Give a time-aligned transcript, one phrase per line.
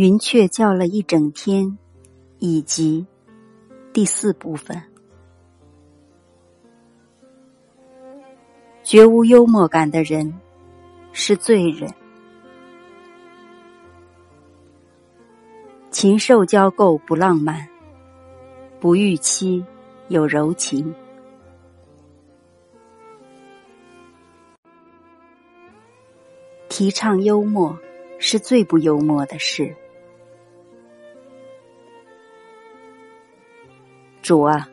[0.00, 1.76] 云雀叫了一整天，
[2.38, 3.04] 以及
[3.92, 4.80] 第四部分，
[8.84, 10.32] 绝无幽默感的人
[11.10, 11.92] 是罪人。
[15.90, 17.68] 禽兽交媾不浪漫，
[18.78, 19.64] 不预期
[20.06, 20.94] 有柔情。
[26.68, 27.76] 提倡幽默
[28.20, 29.74] 是最不幽默的事。
[34.28, 34.68] 主啊，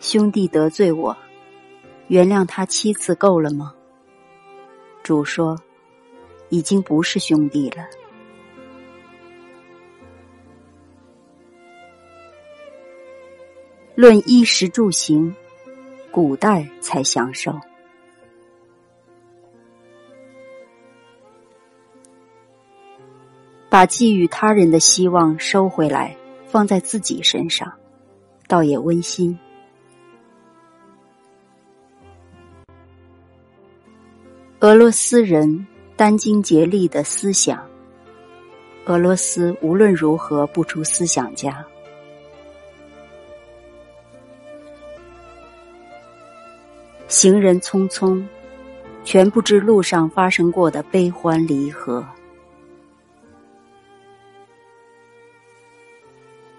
[0.00, 1.16] 兄弟得罪我，
[2.08, 3.72] 原谅他七次够了吗？
[5.04, 5.56] 主说，
[6.48, 7.86] 已经不是兄弟了。
[13.94, 15.32] 论衣食住行，
[16.10, 17.56] 古代才享受。
[23.68, 26.16] 把寄予他人的希望收回来，
[26.48, 27.72] 放在自己身上。
[28.50, 29.38] 倒也温馨。
[34.58, 35.64] 俄罗斯人
[35.96, 37.64] 殚精竭力的思想，
[38.86, 41.64] 俄罗斯无论如何不出思想家。
[47.06, 48.20] 行人匆匆，
[49.04, 52.04] 全不知路上发生过的悲欢离合。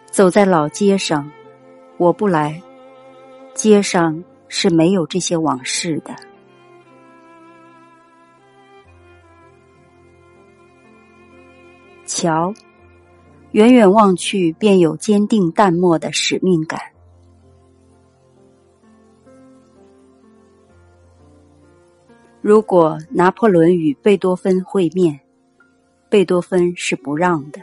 [0.09, 1.29] 走在老街上。
[2.01, 2.59] 我不来，
[3.53, 6.15] 街上是没有这些往事的。
[12.07, 12.51] 瞧，
[13.51, 16.81] 远远望去，便有坚定淡漠的使命感。
[22.41, 25.19] 如果拿破仑与贝多芬会面，
[26.09, 27.61] 贝多芬是不让的。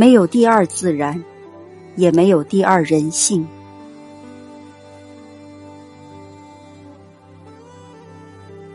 [0.00, 1.22] 没有第二自然，
[1.94, 3.46] 也没有第二人性。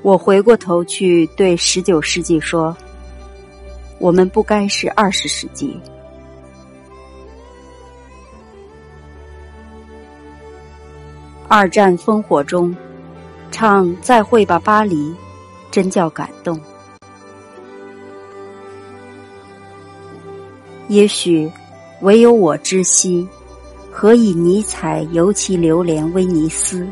[0.04, 2.78] 我回过头去对十九世纪说
[3.98, 5.76] ：“我们不该是二十世纪。”
[11.50, 12.76] 二战烽火中，
[13.50, 15.10] 唱《再会吧，巴黎》，
[15.72, 16.62] 真叫感动。
[20.88, 21.52] 也许，
[22.02, 23.28] 唯有我知悉，
[23.92, 26.88] 何以尼采尤其留恋威尼斯。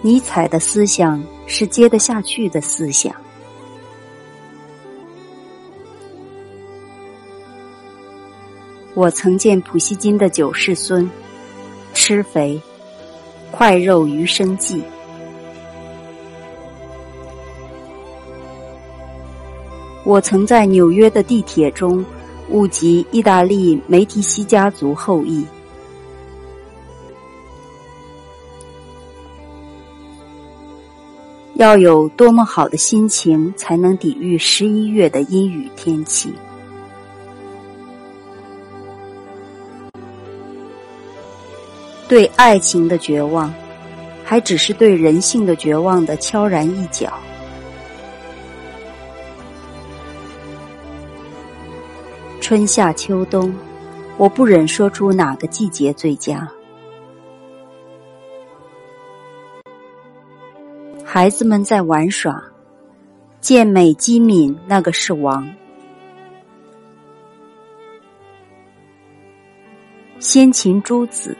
[0.00, 3.14] 尼采的思想是接得下去的思想。
[8.94, 11.08] 我曾见普希金的九世孙，
[11.94, 12.60] 吃肥，
[13.52, 14.82] 块肉于生计。
[20.08, 22.02] 我曾在纽约的地铁中
[22.48, 25.44] 误及意大利梅提西家族后裔。
[31.56, 36.32] 要有多么好的心情，才能抵御十一月的阴雨天气？
[42.08, 43.52] 对爱情的绝望，
[44.24, 47.12] 还只是对人性的绝望的悄然一角。
[52.48, 53.54] 春夏秋冬，
[54.16, 56.50] 我不忍说出哪个季节最佳。
[61.04, 62.42] 孩子们在玩耍，
[63.42, 65.46] 健美机敏，那个是王。
[70.18, 71.36] 先秦诸子，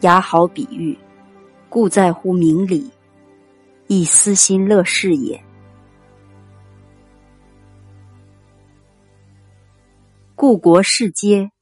[0.00, 0.96] 雅好比喻，
[1.68, 2.90] 故在乎明理，
[3.88, 5.38] 亦私心乐事也。
[10.42, 11.52] 故国世街，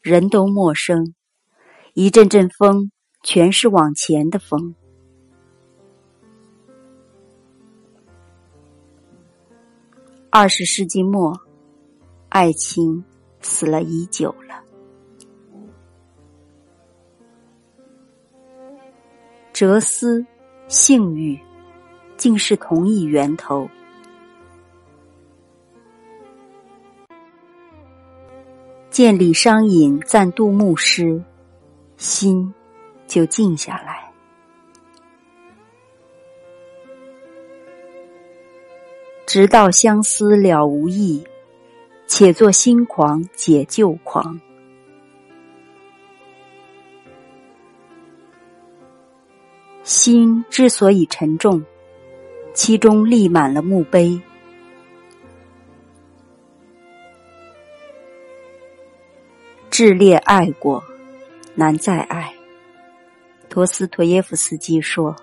[0.00, 1.12] 人都陌生，
[1.92, 2.90] 一阵阵风，
[3.22, 4.74] 全是往前的风。
[10.30, 11.38] 二十世纪末，
[12.30, 13.04] 爱情
[13.42, 14.64] 死了已久了。
[19.52, 20.24] 哲思、
[20.66, 21.38] 性欲，
[22.16, 23.68] 竟是同一源头。
[28.98, 31.22] 见李商隐赞杜牧诗，
[31.98, 32.52] 心
[33.06, 34.12] 就静下来。
[39.24, 41.22] 直到相思了无益，
[42.08, 44.40] 且作新狂解旧狂。
[49.84, 51.64] 心之所以沉重，
[52.52, 54.20] 其中立满了墓碑。
[59.78, 60.82] 炽烈爱过，
[61.54, 62.34] 难再爱。
[63.48, 65.14] 陀思妥耶夫斯基说：“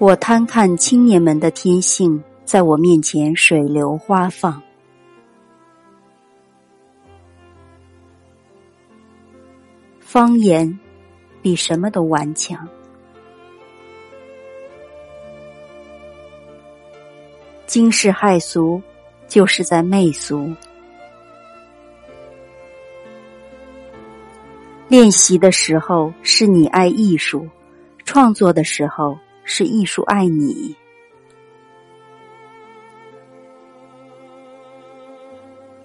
[0.00, 4.62] 我贪看青年们的天性，在我面前水流花放。
[9.98, 10.80] 方言
[11.42, 12.66] 比什么都顽强。
[17.66, 18.80] 惊世骇俗。”
[19.30, 20.52] 就是在媚俗。
[24.88, 27.48] 练习的时候是你爱艺术，
[28.04, 30.74] 创作的时候是艺术爱你。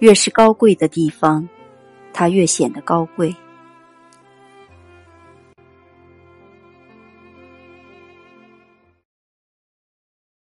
[0.00, 1.48] 越是高贵的地方，
[2.12, 3.34] 它越显得高贵。